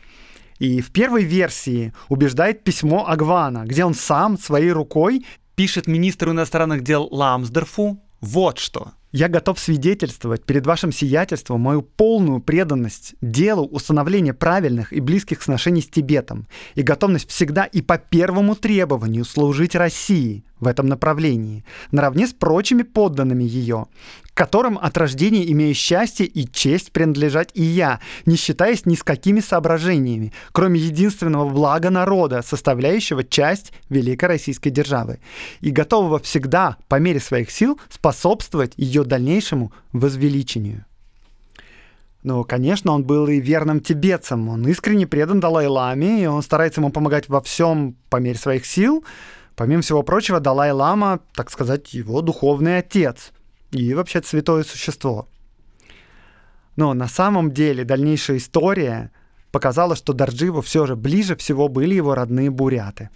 [0.59, 5.25] И в первой версии убеждает письмо Агвана, где он сам своей рукой
[5.59, 8.93] пишет министр иностранных дел Ламсдорфу вот что.
[9.11, 15.83] Я готов свидетельствовать перед вашим сиятельством мою полную преданность делу установления правильных и близких сношений
[15.83, 22.29] с Тибетом и готовность всегда и по первому требованию служить России в этом направлении, наравне
[22.29, 23.87] с прочими подданными ее,
[24.39, 29.41] которым от рождения имею счастье и честь принадлежать и я, не считаясь ни с какими
[29.41, 35.19] соображениями, кроме единственного блага народа, составляющего часть Великой Российской державы,
[35.61, 40.85] и готового всегда, по мере своих сил, способствовать ее дальнейшему возвеличению.
[42.23, 44.49] Ну, конечно, он был и верным тибетцем.
[44.51, 49.05] Он искренне предан Далай-Ламе, и он старается ему помогать во всем по мере своих сил.
[49.57, 53.33] Помимо всего прочего, Далай-Лама, так сказать, его духовный отец
[53.71, 55.29] и вообще святое существо.
[56.77, 59.11] Но на самом деле дальнейшая история
[59.51, 63.11] показала, что Дардживу все же ближе всего были его родные буряты.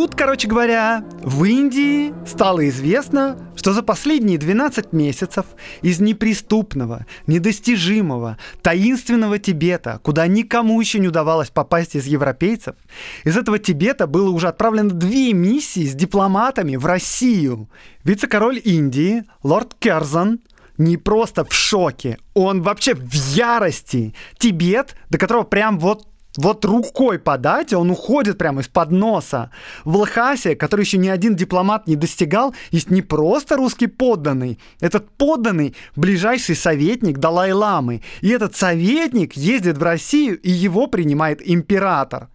[0.00, 5.44] Тут, короче говоря, в Индии стало известно, что за последние 12 месяцев
[5.82, 12.76] из неприступного, недостижимого, таинственного Тибета, куда никому еще не удавалось попасть из европейцев,
[13.24, 17.68] из этого Тибета было уже отправлено две миссии с дипломатами в Россию.
[18.02, 20.40] Вице-король Индии, лорд Керзан,
[20.78, 24.14] не просто в шоке, он вообще в ярости.
[24.38, 26.06] Тибет, до которого прям вот
[26.40, 29.50] вот рукой подать, он уходит прямо из-под носа.
[29.84, 34.58] В Лхасе, который еще ни один дипломат не достигал, есть не просто русский подданный.
[34.80, 38.02] Этот подданный– ближайший советник Далай-ламы.
[38.20, 42.28] И этот советник ездит в Россию, и его принимает император.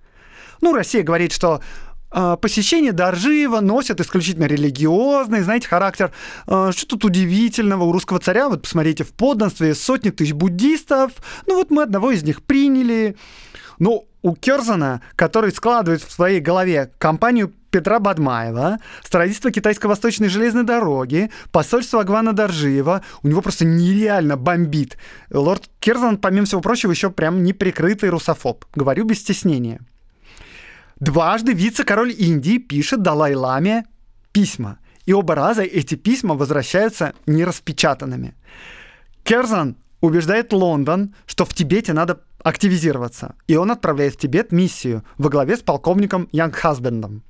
[0.62, 1.62] Ну, Россия говорит, что
[2.12, 6.12] э, посещение Доржиева носит исключительно религиозный, знаете, характер.
[6.48, 8.50] Э, что тут удивительного у русского царя?
[8.50, 11.12] Вот посмотрите, в подданстве сотни тысяч буддистов.
[11.46, 13.16] Ну вот мы одного из них приняли.
[13.80, 21.30] Ну, у Керзана, который складывает в своей голове компанию Петра Бадмаева, строительство китайско-восточной железной дороги,
[21.52, 24.98] посольство Агвана Доржиева, у него просто нереально бомбит.
[25.30, 28.64] Лорд Керзан, помимо всего прочего, еще прям неприкрытый русофоб.
[28.76, 29.82] Говорю без стеснения.
[31.00, 33.86] Дважды вице-король Индии пишет Далай-Ламе
[34.32, 34.80] письма.
[35.06, 38.36] И оба раза эти письма возвращаются нераспечатанными.
[39.24, 43.36] Керзан убеждает Лондон, что в Тибете надо активизироваться.
[43.48, 47.24] И он отправляет в Тибет миссию во главе с полковником Янг Хасбендом.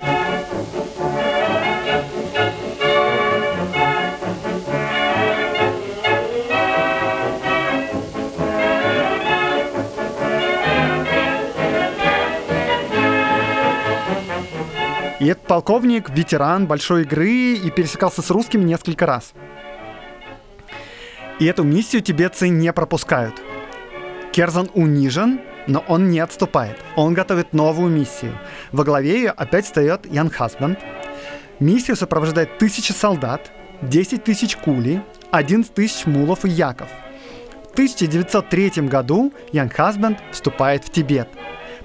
[15.21, 19.34] И этот полковник ветеран большой игры и пересекался с русскими несколько раз.
[21.39, 23.41] И эту миссию тибетцы не пропускают.
[24.36, 26.78] Керзан унижен, но он не отступает.
[26.98, 28.38] Он готовит новую миссию.
[28.74, 30.78] Во главе ее опять встает Ян Хасбанд.
[31.62, 36.89] Миссию сопровождает тысячи солдат, 10 тысяч кули, 11 тысяч мулов и яков.
[37.69, 41.30] В 1903 году Ян Хасбанд вступает в Тибет–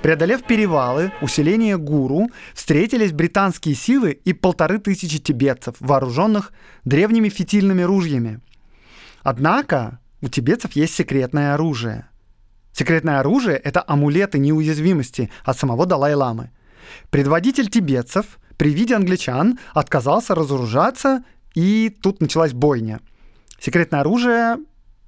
[0.03, 6.53] Преодолев перевалы, усиление гуру, встретились британские силы и полторы тысячи тибетцев, вооруженных
[6.87, 8.41] древними фитильными ружьями.
[9.23, 12.10] Однако у тибетцев есть секретное оружие.
[12.73, 16.51] Секретное оружие— это амулеты неуязвимости от самого Далай-ламы.
[17.11, 23.01] Предводитель тибетцев при виде англичан отказался разоружаться, и тут началась бойня.
[23.59, 24.59] Секретное оружие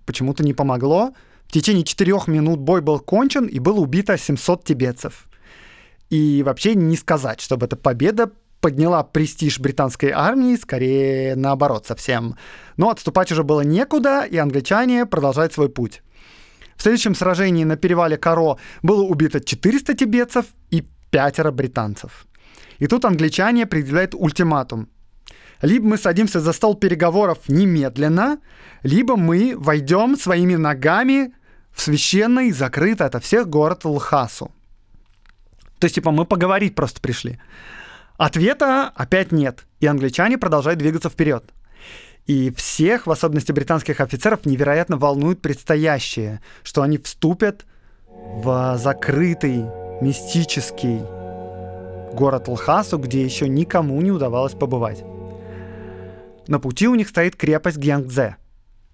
[0.04, 1.12] почему-то не помогло,
[1.46, 5.28] в течение четырех минут бой был кончен, и было убито 700 тибетцев.
[6.08, 8.30] И вообще не сказать, чтобы эта победа
[8.62, 12.36] подняла престиж британской армии, скорее наоборот совсем.
[12.76, 16.02] Но отступать уже было некуда, и англичане продолжают свой путь.
[16.82, 22.26] В следующем сражении на перевале Каро было убито 400 тибетцев и пятеро британцев.
[22.80, 24.88] И тут англичане предъявляют ультиматум.
[25.62, 28.40] Либо мы садимся за стол переговоров немедленно,
[28.82, 31.32] либо мы войдем своими ногами
[31.70, 34.50] в священный, закрытый ото всех город Лхасу.
[35.78, 37.38] То есть, типа, мы поговорить просто пришли.
[38.16, 41.44] Ответа опять нет, и англичане продолжают двигаться вперед.
[42.26, 47.66] И всех, в особенности британских офицеров, невероятно волнует предстоящее, что они вступят
[48.06, 49.64] в закрытый,
[50.00, 51.00] мистический
[52.14, 55.02] город Лхасу, где еще никому не удавалось побывать.
[56.46, 58.36] На пути у них стоит крепость Гьянгдзе–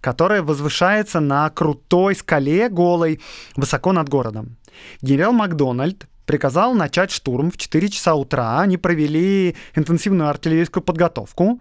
[0.01, 3.21] которая возвышается на крутой скале голой
[3.57, 4.57] высоко над городом.
[5.03, 8.61] Генерал Макдональд приказал начать штурм в 4 часа утра.
[8.61, 11.61] Они провели интенсивную артиллерийскую подготовку.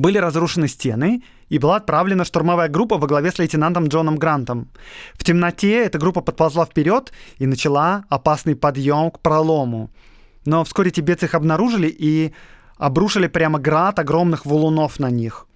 [0.00, 4.70] Были разрушены стены, и была отправлена штурмовая группа во главе с лейтенантом Джоном Грантом.
[5.12, 9.90] В темноте эта группа подползла вперед и начала опасный подъем к пролому.
[10.46, 12.32] Но вскоре тибетцы их обнаружили и
[12.78, 15.46] обрушили прямо град огромных валунов на них.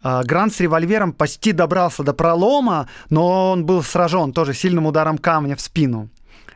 [0.00, 5.18] А, Грант с револьвером почти добрался до пролома, но он был сражен тоже сильным ударом
[5.18, 6.08] камня в спину.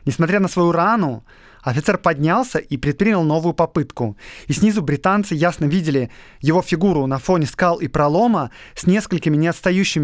[0.05, 1.25] Несмотря на свою рану,
[1.63, 4.17] офицер поднялся и предпринял новую попытку.
[4.47, 9.49] И снизу британцы ясно видели его фигуру на фоне скал и пролома с несколькими не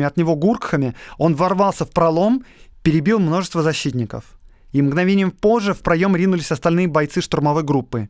[0.04, 0.94] от него гуркхами.
[1.18, 2.44] Он ворвался в пролом,
[2.82, 4.24] перебил множество защитников.
[4.72, 8.08] И мгновением позже в проем ринулись остальные бойцы штурмовой группы.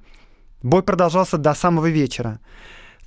[0.63, 2.41] Бой продолжался до самого вечера.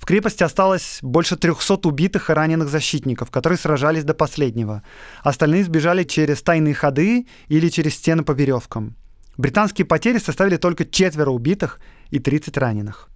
[0.01, 4.81] В крепости осталось больше 300 убитых и раненых защитников, которые сражались до последнего.
[5.21, 8.95] Остальные сбежали через тайные ходы или через стены по веревкам.
[9.37, 13.09] Британские потери составили только четверо убитых и 30 раненых.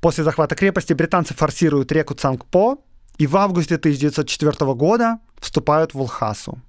[0.00, 2.78] После захвата крепости британцы форсируют реку Цангпо
[3.18, 6.60] и в августе 1904 года вступают в Улхасу.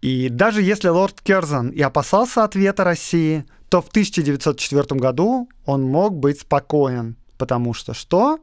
[0.00, 6.18] И даже если лорд Керзан и опасался ответа России, то в 1904 году он мог
[6.18, 8.38] быть спокоен– Потому что что?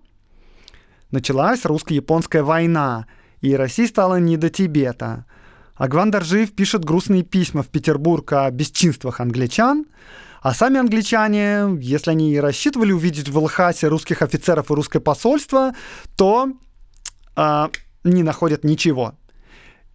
[1.12, 3.08] Началась русско-японская война,
[3.42, 5.26] и России стало не до Тибета.
[5.82, 9.88] Агван Доржиев пишет грустные письма в Петербург о бесчинствах англичан,
[10.44, 15.74] а сами англичане, если они и рассчитывали увидеть в Лхасе русских офицеров и русское посольство,
[16.16, 16.50] то
[17.36, 17.68] э,
[18.04, 19.16] не находят ничего.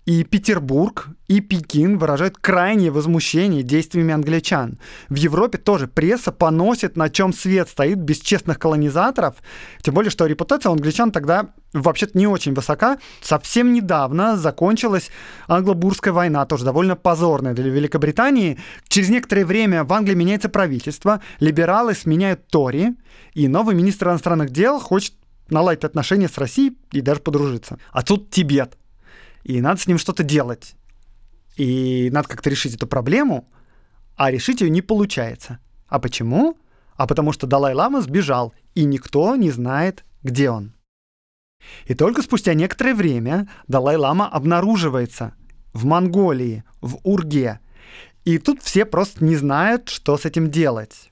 [0.07, 4.79] И Петербург, и Пекин выражают крайнее возмущение действиями англичан.
[5.09, 9.35] В Европе тоже пресса поносит, на чем свет стоит бесчестных колонизаторов.
[9.83, 12.99] Тем более, что репутация у англичан тогда вообще-то не очень высока.
[13.21, 15.11] Совсем недавно закончилась
[15.49, 18.59] англо-бурская война, тоже довольно позорная для Великобритании.
[18.87, 22.95] Через некоторое время в Англии меняется правительство, либералы сменяют Тори,
[23.35, 25.15] и новый министр иностранных дел хочет
[25.51, 27.81] наладить отношения с Россией и даже подружиться.
[27.91, 28.77] А тут Тибет
[29.47, 30.75] и надо с ним что-то делать.
[31.57, 33.49] И надо как-то решить эту проблему,
[34.17, 35.61] а решить ее не получается.
[35.87, 36.59] А почему?
[36.97, 40.75] А потому что Далай-Лама сбежал, и никто не знает, где он.
[41.85, 45.35] И только спустя некоторое время Далай-Лама обнаруживается
[45.73, 47.61] в Монголии, в Урге.
[48.25, 51.11] И тут все просто не знают, что с этим делать.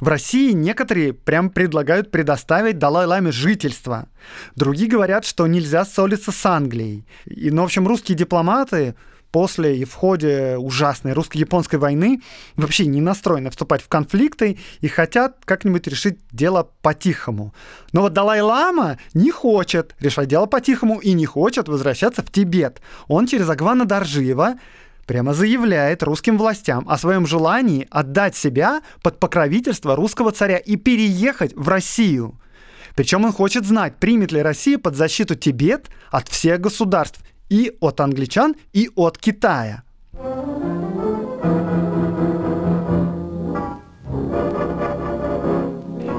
[0.00, 4.08] В России некоторые прям предлагают предоставить Далай-Ламе жительство.
[4.54, 7.06] Другие говорят, что нельзя ссориться с Англией.
[7.24, 8.94] И, ну, в общем, русские дипломаты
[9.32, 12.22] после и в ходе ужасной русско-японской войны
[12.56, 17.54] вообще не настроены вступать в конфликты и хотят как-нибудь решить дело по-тихому.
[17.92, 22.80] Но вот Далай-Лама не хочет решать дело по-тихому и не хочет возвращаться в Тибет.
[23.08, 24.54] Он через Агвана Даржиева
[25.06, 31.54] прямо заявляет русским властям о своем желании отдать себя под покровительство русского царя и переехать
[31.54, 32.38] в Россию.
[32.94, 38.00] Причем он хочет знать, примет ли Россия под защиту Тибет от всех государств и от
[38.00, 39.82] англичан, и от Китая.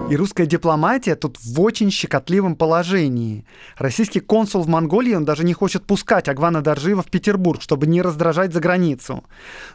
[0.10, 3.46] И русская дипломатия тут в очень щекотливом положении.
[3.78, 8.02] Российский консул в Монголии, он даже не хочет пускать Агвана Даржиева в Петербург, чтобы не
[8.02, 9.26] раздражать за границу.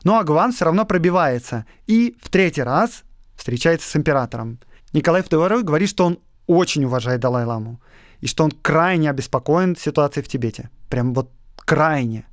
[0.05, 3.03] Но Агван все равно пробивается и в третий раз
[3.37, 4.59] встречается с императором.
[4.95, 7.83] Николай II говорит, что он очень уважает Далай-ламу
[8.21, 10.71] и что он крайне обеспокоен ситуацией в Тибете.
[10.89, 12.27] Прям вот крайне.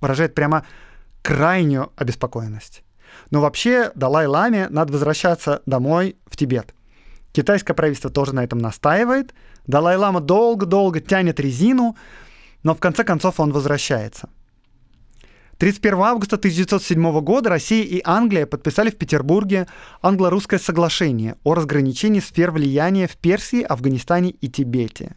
[0.00, 0.64] Выражает прямо
[1.20, 2.82] крайнюю обеспокоенность.
[3.30, 6.74] Но вообще Далай-ламе надо возвращаться домой в Тибет–
[7.32, 9.34] Китайское правительство тоже на этом настаивает.
[9.66, 11.96] Далай-лама долго-долго тянет резину,
[12.62, 14.28] но в конце концов он возвращается.
[15.58, 19.68] 31 августа 1907 года Россия и Англия подписали в Петербурге
[20.02, 25.16] англо-русское соглашение о разграничении сфер влияния в Персии, Афганистане и Тибете.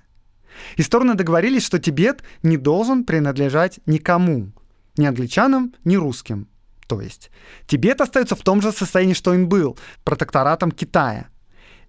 [0.78, 4.52] И стороны договорились, что Тибет не должен принадлежать никому,
[4.98, 6.48] ни англичанам, ни русским.
[6.88, 7.32] То есть
[7.66, 11.28] Тибет остается в том же состоянии, что он был, протекторатом Китая–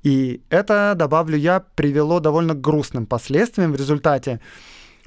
[0.07, 4.39] и это, добавлю я, привело довольно грустным последствиям в результате.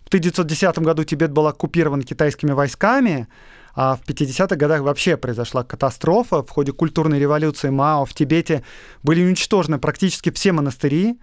[0.04, 3.30] В 1910 году Тибет был оккупирован китайскими войсками,
[3.74, 6.43] а в 50-х годах вообще произошла катастрофа.
[6.43, 8.66] В ходе культурной революции Мао в Тибете
[9.02, 11.18] были уничтожены практически все монастыри.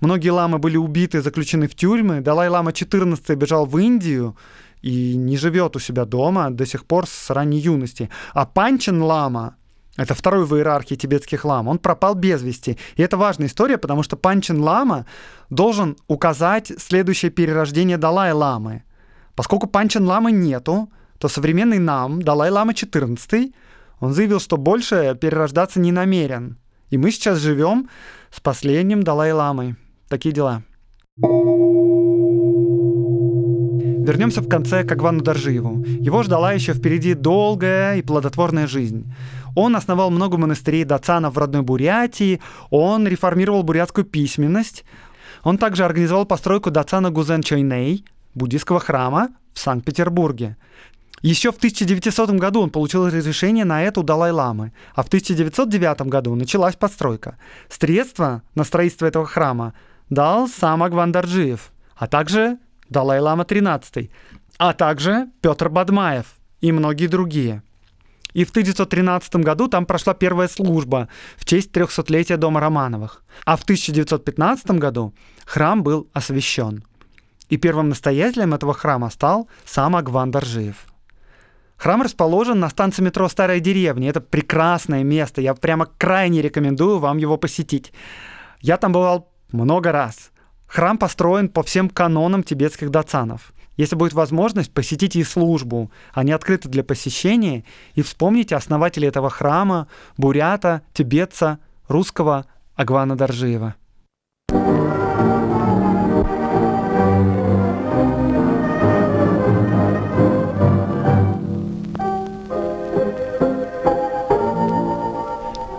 [0.00, 2.22] Многие ламы были убиты, заключены в тюрьмы.
[2.22, 4.38] Далай-лама 14 бежал в Индию
[4.80, 8.08] и не живет у себя дома до сих пор с ранней юности.
[8.32, 9.57] А Панчин лама
[9.98, 11.66] это второй в иерархии тибетских лам.
[11.66, 12.78] Он пропал без вести.
[12.94, 15.06] И это важная история, потому что Панчин Лама
[15.50, 18.84] должен указать следующее перерождение Далай-ламы.
[19.34, 20.88] Поскольку Панчин Ламы нету,
[21.18, 23.52] то современный нам, Далай-лама 14,
[23.98, 26.58] он заявил, что больше перерождаться не намерен.
[26.90, 27.90] И мы сейчас живем
[28.30, 29.74] с последним Далай-ламой.
[30.08, 30.62] Такие дела.
[34.08, 35.84] Вернемся в конце к Агвану Даржиеву.
[35.84, 39.12] Его ждала еще впереди долгая и плодотворная жизнь.
[39.54, 42.40] Он основал много монастырей дацанов в родной Бурятии,
[42.70, 44.84] он реформировал бурятскую письменность,
[45.42, 50.56] он также организовал постройку дацана Гузен Чойней, буддийского храма в Санкт-Петербурге.
[51.20, 56.34] Еще в 1900 году он получил разрешение на это у Далай-ламы, а в 1909 году
[56.34, 57.38] началась постройка.
[57.68, 59.74] Средства на строительство этого храма
[60.10, 64.10] дал сам Агван Дарджиев, а также Далай-лама XIII,
[64.58, 66.26] а также Петр Бадмаев
[66.60, 67.62] и многие другие.
[68.34, 73.22] И в 1913 году там прошла первая служба в честь 300-летия дома Романовых.
[73.44, 75.14] А в 1915 году
[75.46, 76.84] храм был освящен.
[77.48, 80.86] И первым настоятелем этого храма стал сам Агван Даржиев.
[81.78, 84.10] Храм расположен на станции метро «Старая деревня».
[84.10, 85.40] Это прекрасное место.
[85.40, 87.92] Я прямо крайне рекомендую вам его посетить.
[88.60, 90.32] Я там бывал много раз.
[90.66, 93.52] Храм построен по всем канонам тибетских дацанов.
[93.78, 95.90] Если будет возможность, посетите и службу.
[96.12, 97.64] Они открыты для посещения.
[97.94, 99.86] И вспомните основателя этого храма,
[100.18, 103.76] бурята, тибетца, русского Агвана Даржиева.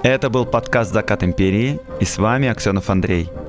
[0.02, 3.30] Это был подкаст «Закат империи» и с вами Аксенов Андрей–